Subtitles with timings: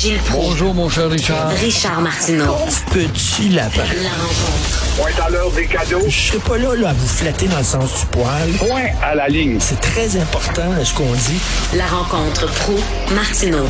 [0.00, 0.48] Gilles Proulx.
[0.48, 1.50] Bonjour, mon cher Richard.
[1.50, 2.56] Richard Martineau.
[2.90, 3.82] Petit lapin.
[4.02, 4.96] La rencontre.
[4.96, 6.00] Point à l'heure des cadeaux.
[6.08, 8.48] Je serai pas là, là à vous flatter dans le sens du poil.
[8.58, 9.58] Point à la ligne.
[9.60, 11.38] C'est très important ce qu'on dit.
[11.76, 12.76] La rencontre pro
[13.14, 13.66] martineau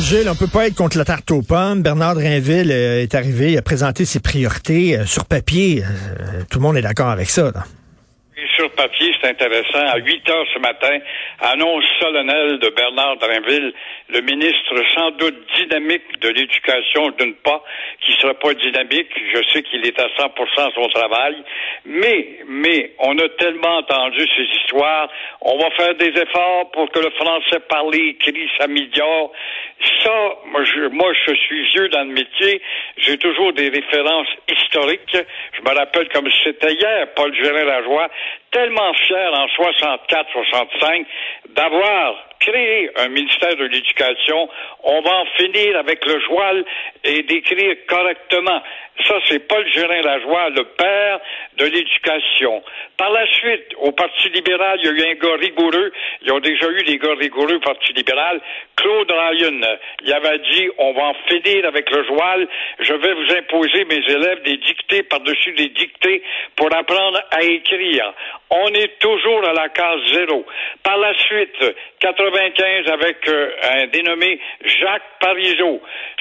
[0.00, 1.82] Gilles, on peut pas être contre la tarte aux pommes.
[1.82, 5.84] Bernard Drinville euh, est arrivé, il a présenté ses priorités euh, sur papier.
[5.84, 7.50] Euh, tout le monde est d'accord avec ça.
[7.54, 7.66] Là.
[8.90, 9.86] C'est intéressant.
[9.86, 10.98] À 8 heures ce matin,
[11.40, 13.72] annonce solennelle de Bernard Drinville,
[14.08, 17.62] le ministre sans doute dynamique de l'éducation, d'une part,
[18.00, 19.10] qui sera pas dynamique.
[19.34, 21.36] Je sais qu'il est à 100% à son travail.
[21.84, 25.08] Mais, mais, on a tellement entendu ces histoires.
[25.42, 29.32] On va faire des efforts pour que le français parlé, écrit s'améliore.
[30.02, 32.60] Ça, moi je, moi, je suis vieux dans le métier.
[32.96, 35.16] J'ai toujours des références historiques.
[35.52, 38.08] Je me rappelle comme c'était hier, Paul Gérin-Lajoie,
[38.50, 38.71] tellement
[39.06, 41.06] fier en 64-65
[41.50, 44.48] d'avoir créé un ministère de l'Éducation.
[44.82, 46.64] On va en finir avec le joual
[47.04, 48.62] et d'écrire correctement.
[49.06, 51.20] Ça, c'est Paul Gérin-Lajoie, le père
[51.56, 52.62] de l'éducation.
[52.96, 55.92] Par la suite, au Parti libéral, il y a eu un gars rigoureux.
[56.22, 58.40] Ils ont déjà eu des gars rigoureux au Parti libéral.
[58.76, 59.60] Claude Ryan,
[60.04, 62.46] il avait dit, on va en finir avec le joual.
[62.80, 66.22] Je vais vous imposer, mes élèves, des dictées par-dessus des dictées
[66.56, 68.12] pour apprendre à écrire.
[68.50, 70.44] On est toujours à la case zéro.
[70.82, 71.74] Par la suite,
[72.32, 75.80] 95 avec euh, un dénommé Jacques Parizeau.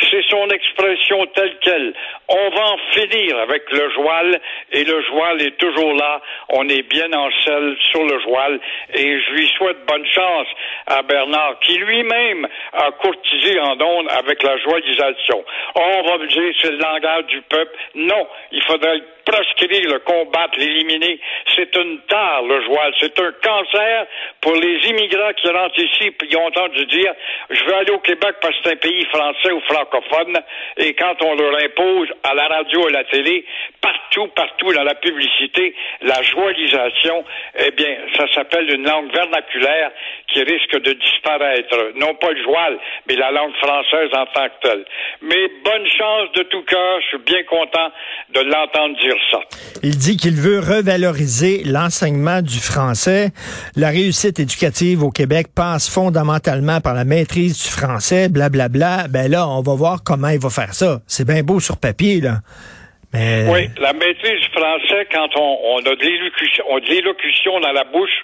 [0.09, 1.93] C'est son expression telle qu'elle.
[2.27, 4.39] On va en finir avec le joual
[4.71, 6.21] et le joual est toujours là.
[6.49, 8.59] On est bien en selle sur le joual
[8.93, 10.47] et je lui souhaite bonne chance
[10.87, 15.43] à Bernard qui lui-même a courtisé en ondes avec la joyisation.
[15.75, 17.71] On va me dire c'est le langage du peuple.
[17.95, 21.19] Non, il faudrait le proscrire, le combattre, l'éliminer.
[21.55, 22.93] C'est une tare, le joual.
[22.99, 24.07] C'est un cancer
[24.41, 27.13] pour les immigrants qui rentrent ici qui ont entendu dire
[27.49, 30.37] je veux aller au Québec parce que c'est un pays français ou francophone.
[30.77, 33.45] Et quand on leur impose à la radio et à la télé,
[33.81, 37.23] partout, partout dans la publicité, la joalisation,
[37.59, 39.91] eh bien, ça s'appelle une langue vernaculaire
[40.33, 41.91] qui risque de disparaître.
[41.95, 44.85] Non pas le joual, mais la langue française en tant que telle.
[45.21, 47.01] Mais bonne chance de tout cœur.
[47.01, 47.91] Je suis bien content
[48.33, 49.39] de l'entendre dire ça.
[49.83, 53.29] Il dit qu'il veut revaloriser l'enseignement du français.
[53.75, 59.07] La réussite éducative au Québec passe fondamentalement par la maîtrise du français, blablabla.
[59.09, 60.99] Ben là, on va voir comment il va faire ça.
[61.07, 62.39] C'est bien beau sur papier, là.
[63.13, 63.45] Mais...
[63.49, 67.59] Oui, la maîtrise du français, quand on, on a de l'élocution, on a de l'élocution
[67.59, 68.17] dans la bouche,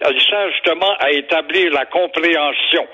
[0.00, 2.86] elle sert justement à établir la compréhension.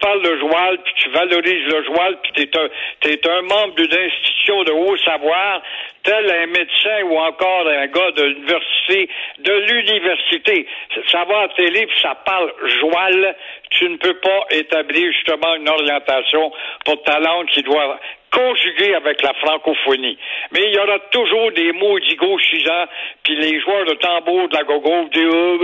[0.00, 2.68] Parles le joual, puis tu valorises le joual, puis tu es un,
[3.00, 5.62] t'es un membre d'une institution de haut savoir,
[6.02, 9.08] tel un médecin ou encore un gars de l'université,
[9.38, 10.66] de l'université,
[11.12, 13.36] à télé, puis ça parle joual,
[13.70, 16.52] tu ne peux pas établir justement une orientation
[16.84, 17.98] pour ta langue qui doit
[18.30, 20.18] conjugué avec la francophonie.
[20.52, 22.86] Mais il y aura toujours des maudits gauchisants,
[23.22, 25.58] puis les joueurs de tambour de la gogo disent oh,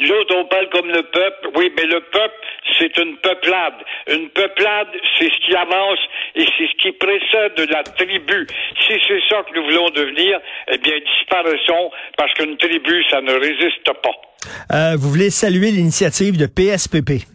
[0.00, 1.48] nous autres, on parle comme le peuple.
[1.56, 2.34] Oui, mais le peuple,
[2.78, 3.74] c'est une peuplade.
[4.08, 4.88] Une peuplade,
[5.18, 5.98] c'est ce qui avance
[6.34, 8.46] et c'est ce qui précède la tribu.
[8.86, 13.32] Si c'est ça que nous voulons devenir, eh bien, disparaissons, parce qu'une tribu, ça ne
[13.32, 14.14] résiste pas.
[14.72, 17.26] Euh, vous voulez saluer l'initiative de PSPP?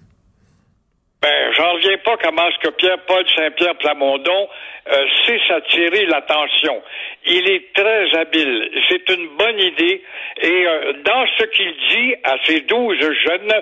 [1.22, 4.50] Ben, j'en reviens pas comment est-ce que Pierre-Paul Saint-Pierre Plamondon
[4.92, 6.82] euh, sait s'attirer l'attention.
[7.26, 8.70] Il est très habile.
[8.90, 10.04] C'est une bonne idée.
[10.42, 13.54] Et euh, dans ce qu'il dit à ces douze jeunes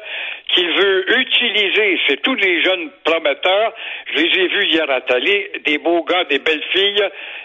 [0.48, 3.74] qu'il veut utiliser, c'est tous les jeunes prometteurs,
[4.08, 7.04] je les ai vus hier à Thalys, des beaux gars, des belles filles,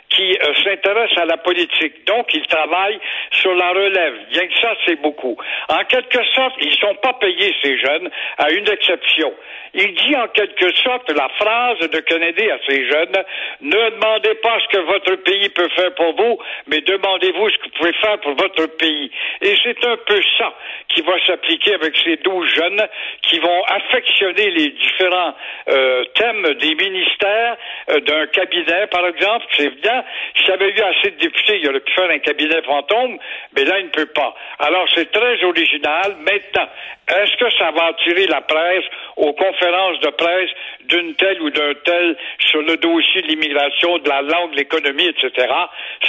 [0.09, 2.07] qui euh, s'intéressent à la politique.
[2.07, 3.01] Donc, ils travaillent
[3.33, 4.15] sur la relève.
[4.31, 5.37] Bien que ça, c'est beaucoup.
[5.69, 9.35] En quelque sorte, ils sont pas payés, ces jeunes, à une exception.
[9.75, 13.25] Il dit en quelque sorte la phrase de Kennedy à ces jeunes,
[13.61, 17.65] ne demandez pas ce que votre pays peut faire pour vous, mais demandez-vous ce que
[17.65, 19.11] vous pouvez faire pour votre pays.
[19.43, 20.55] Et c'est un peu ça
[20.89, 22.87] qui va s'appliquer avec ces douze jeunes
[23.23, 25.35] qui vont affectionner les différents
[25.69, 27.57] euh, thèmes des ministères
[27.91, 29.45] euh, d'un cabinet, par exemple.
[29.53, 30.05] C'est évident,
[30.37, 33.19] s'il avait eu assez de députés, il aurait pu faire un cabinet fantôme,
[33.55, 34.35] mais là, il ne peut pas.
[34.59, 36.17] Alors, c'est très original.
[36.21, 36.69] Maintenant,
[37.09, 38.85] est-ce que ça va attirer la presse
[39.17, 40.51] aux conférences de presse
[40.89, 42.17] d'une telle ou d'un tel
[42.51, 45.49] sur le dossier de l'immigration, de la langue, de l'économie, etc.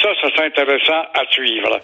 [0.02, 1.80] Ça, ça c'est intéressant à suivre.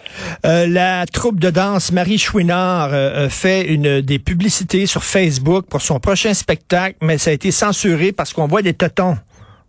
[0.46, 5.82] Euh, la troupe de danse Marie Chouinard euh, fait une des publicités sur Facebook pour
[5.82, 9.16] son prochain spectacle, mais ça a été censuré parce qu'on voit des totons.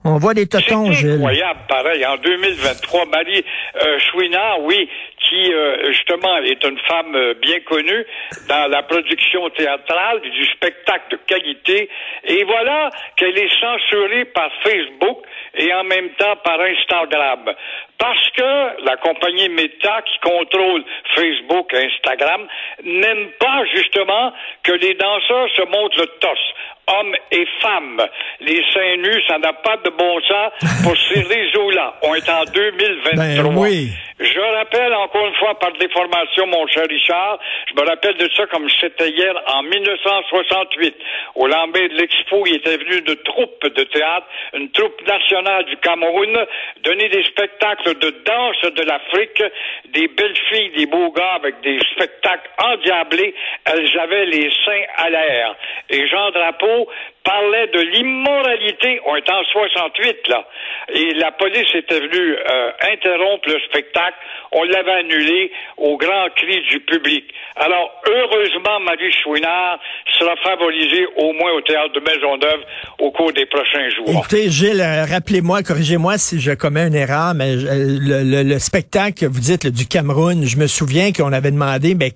[0.06, 2.04] On voit des totons, C'est incroyable, pareil.
[2.04, 3.42] En 2023, Marie
[3.82, 4.86] euh, Chouinard, oui,
[5.34, 8.06] qui euh, justement est une femme euh, bien connue
[8.48, 11.88] dans la production théâtrale du spectacle de qualité.
[12.24, 15.18] Et voilà qu'elle est censurée par Facebook
[15.54, 17.52] et en même temps par Instagram.
[17.98, 20.84] Parce que la compagnie Meta qui contrôle
[21.14, 22.46] Facebook et Instagram
[22.84, 24.32] n'aime pas justement
[24.62, 26.54] que les danseurs se montrent le torse
[26.86, 28.02] hommes et femmes.
[28.40, 30.52] Les seins nus, ça n'a pas de bon sens
[30.82, 31.94] pour ces réseaux-là.
[32.02, 33.14] On est en 2023.
[33.14, 33.90] Ben oui.
[34.20, 37.38] Je rappelle encore une fois par déformation, mon cher Richard,
[37.68, 40.94] je me rappelle de ça comme c'était hier en 1968.
[41.34, 45.76] Au lendemain de l'Expo, il était venu de troupes de théâtre, une troupe nationale du
[45.78, 46.46] Cameroun,
[46.82, 49.42] donner des spectacles de danse de l'Afrique,
[49.86, 53.34] des belles filles, des beaux gars avec des spectacles endiablés.
[53.64, 55.54] Elles avaient les seins à l'air.
[55.90, 56.88] Et Jean Drapeau
[57.24, 59.00] parlait de l'immoralité.
[59.06, 60.46] On est en 68, là.
[60.94, 64.16] Et la police était venue euh, interrompre le spectacle.
[64.52, 67.24] On l'avait annulé au grand cri du public.
[67.56, 69.78] Alors, heureusement, Marie Chouinard
[70.18, 72.60] sera favorisée au moins au théâtre de Maisonneuve
[72.98, 74.08] au cours des prochains jours.
[74.10, 78.58] Écoutez, Gilles, euh, rappelez-moi, corrigez-moi si je commets une erreur, mais euh, le, le- le
[78.58, 82.10] spectacle, vous dites, du Cameroun, je me souviens qu'on avait demandé, mais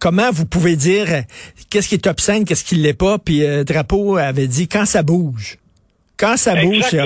[0.00, 1.20] comment vous pouvez dire euh,
[1.70, 5.02] qu'est-ce qui est obscène, qu'est-ce qui l'est pas, puis euh, Drapeau avait dit quand ça
[5.02, 5.58] bouge.
[6.18, 6.96] Quand ça bouge, c'est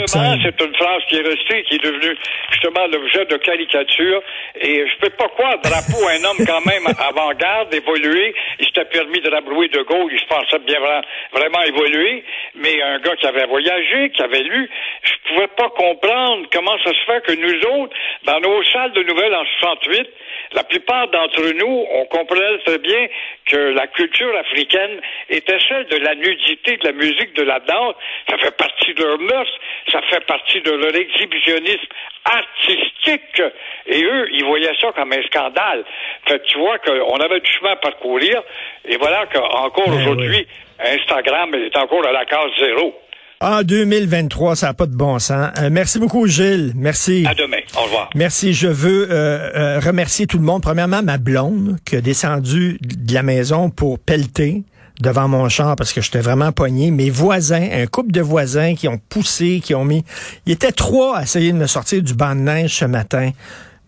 [0.41, 2.17] c'est une phrase qui est restée, qui est devenue
[2.53, 4.23] justement l'objet de caricature.
[4.61, 9.21] Et je peux pas croire, Drapeau, un homme quand même avant-garde, évolué, il s'était permis
[9.21, 11.03] de rabrouer de Gaulle, il se pensait bien vra-
[11.33, 12.23] vraiment évolué,
[12.55, 14.71] mais un gars qui avait voyagé, qui avait lu,
[15.03, 19.03] je pouvais pas comprendre comment ça se fait que nous autres, dans nos salles de
[19.03, 20.09] nouvelles en 68,
[20.53, 23.07] la plupart d'entre nous, on comprenait très bien
[23.47, 27.95] que la culture africaine était celle de la nudité, de la musique, de la danse.
[28.29, 29.49] Ça fait partie de leur mœurs,
[29.91, 31.89] ça fait partie de leur exhibitionnisme
[32.25, 33.43] artistique.
[33.87, 35.85] Et eux, ils voyaient ça comme un scandale.
[36.27, 38.43] Fait que tu vois qu'on avait du chemin à parcourir.
[38.85, 40.47] Et voilà qu'encore Ben aujourd'hui,
[40.79, 42.95] Instagram est encore à la case zéro.
[43.43, 45.49] En 2023, ça n'a pas de bon sens.
[45.59, 46.73] Euh, merci beaucoup, Gilles.
[46.77, 47.25] Merci.
[47.27, 47.61] À demain.
[47.75, 48.11] Au revoir.
[48.15, 48.53] Merci.
[48.53, 50.63] Je veux euh, euh, remercier tout le monde.
[50.63, 54.65] Premièrement, ma blonde qui a descendu de la maison pour pelleter
[55.01, 56.91] devant mon char parce que j'étais vraiment pogné.
[56.91, 60.05] Mes voisins, un couple de voisins qui ont poussé, qui ont mis...
[60.47, 63.31] Il était trois à essayer de me sortir du banc de neige ce matin.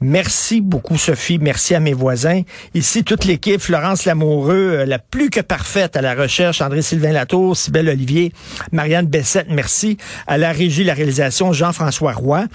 [0.03, 1.39] Merci beaucoup, Sophie.
[1.39, 2.43] Merci à mes voisins.
[2.75, 7.57] Ici, toute l'équipe, Florence Lamoureux, euh, la plus que parfaite à la recherche, André-Sylvain Latour,
[7.57, 8.33] Sybelle Olivier,
[8.73, 9.99] Marianne Bessette, merci.
[10.27, 12.47] À la régie, la réalisation, Jean-François Roy.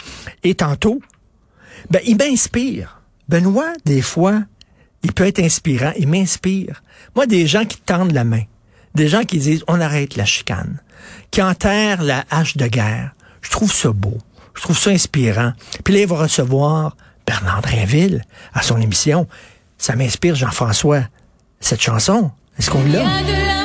[0.43, 0.99] Et tantôt,
[1.89, 3.01] ben, il m'inspire.
[3.29, 4.41] Benoît, des fois,
[5.03, 5.93] il peut être inspirant.
[5.97, 6.81] Il m'inspire.
[7.15, 8.43] Moi, des gens qui tendent la main.
[8.95, 10.79] Des gens qui disent, on arrête la chicane.
[11.31, 13.11] Qui enterrent la hache de guerre.
[13.41, 14.17] Je trouve ça beau.
[14.55, 15.53] Je trouve ça inspirant.
[15.83, 18.23] Puis là, il va recevoir Bernard Drinville
[18.53, 19.27] à son émission.
[19.77, 21.03] Ça m'inspire, Jean-François.
[21.59, 23.56] Cette chanson, est-ce qu'on l'a?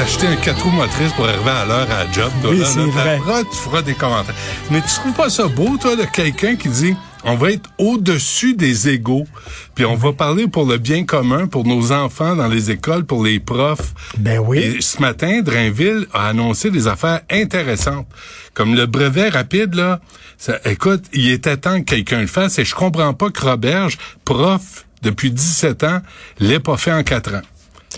[0.00, 2.32] T'acheter un 4 roues motrices pour arriver à l'heure à la job.
[2.40, 3.20] Toi, Oui, c'est vrai.
[3.50, 4.34] tu feras des commentaires.
[4.70, 8.54] Mais tu trouves pas ça beau, toi, de quelqu'un qui dit on va être au-dessus
[8.54, 9.26] des égaux,
[9.74, 13.22] puis on va parler pour le bien commun, pour nos enfants dans les écoles, pour
[13.22, 13.92] les profs.
[14.16, 14.60] Ben oui.
[14.60, 18.06] Et ce matin, Drainville a annoncé des affaires intéressantes.
[18.54, 20.00] Comme le brevet rapide, là,
[20.38, 23.98] ça, écoute, il était temps que quelqu'un le fasse et je comprends pas que Roberge,
[24.24, 26.00] prof depuis 17 ans,
[26.38, 27.42] l'ait pas fait en 4 ans.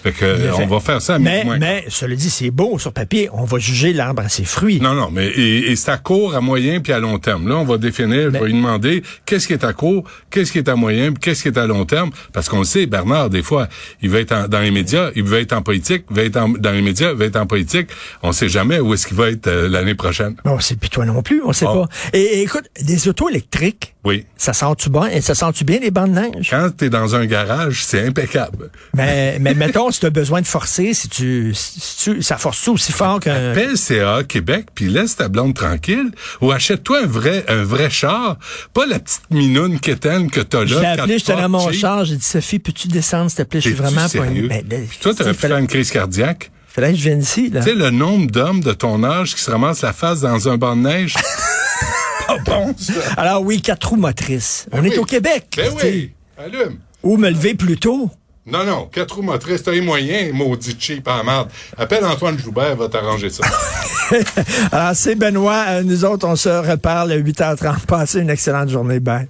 [0.02, 3.28] Fait que, on va faire ça Mais, moins mais, cela dit, c'est beau sur papier.
[3.32, 4.80] On va juger l'arbre à ses fruits.
[4.80, 7.49] Non, non, mais et, et c'est à court, à moyen puis à long terme.
[7.49, 10.59] Là, on va définir, je vais lui demander qu'est-ce qui est à court, qu'est-ce qui
[10.59, 12.11] est à moyen, qu'est-ce qui est à long terme?
[12.32, 13.68] Parce qu'on le sait, Bernard, des fois,
[14.02, 16.37] il va être en- dans les médias, il va être en politique, il va être
[16.37, 17.88] en- dans les médias, il va être en politique.
[18.25, 20.35] On sait jamais où est-ce qu'il va être euh, l'année prochaine.
[20.44, 21.85] Bon, c'est puis toi non plus, on sait Oh.
[21.87, 21.88] pas.
[22.18, 24.26] Et, et écoute, des autos électriques, Oui.
[24.37, 24.88] ça sent-tu?
[25.12, 26.49] Et ça sent-tu bien les bandes de neige?
[26.50, 28.71] Quand t'es dans un garage, c'est impeccable.
[28.94, 32.66] Mais, mais mettons, si tu as besoin de forcer, si tu, si tu ça force
[32.68, 33.52] aussi fort qu'un...
[33.52, 38.38] Appelle CA Québec, puis laisse ta blonde tranquille, ou achète-toi un vrai un vrai char,
[38.75, 40.66] pas la petite minoune quétaine que t'as là.
[40.66, 43.61] Je l'ai appelé, j'étais dans mon char, j'ai dit, Sophie, peux-tu descendre, s'il te plaît?
[43.61, 44.49] Je suis vraiment sérieux?
[44.49, 44.62] poigné.
[44.62, 46.50] Ben, Toi, t'aurais pu faire une crise cardiaque.
[46.68, 47.61] fallait que je vienne ici, là.
[47.61, 50.56] Tu sais, le nombre d'hommes de ton âge qui se ramassent la face dans un
[50.56, 51.14] banc de neige?
[52.26, 52.92] Pas bon, ça.
[53.16, 54.66] Alors oui, quatre roues motrices.
[54.72, 55.46] On est au Québec.
[55.56, 56.78] Ben oui, allume.
[57.02, 58.11] Ou me lever plus tôt.
[58.44, 61.49] Non, non, quatre roues motrices, t'as les moyens, maudit cheap en merde.
[61.78, 63.44] Appelle Antoine Joubert, va t'arranger ça.
[64.72, 65.64] Alors, c'est Benoît.
[65.68, 67.87] Euh, Nous autres, on se reparle à 8h30.
[67.87, 68.99] Passez une excellente journée.
[68.99, 69.28] Bye.